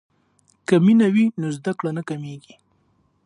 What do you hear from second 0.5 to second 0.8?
که